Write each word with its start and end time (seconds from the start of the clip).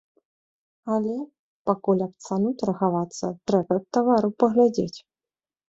Але, 0.95 1.17
пакуль 1.71 2.01
аб 2.07 2.13
цану 2.25 2.55
таргавацца, 2.63 3.25
трэба 3.53 3.73
б 3.83 3.85
тавару 3.99 4.35
паглядзець. 4.43 4.93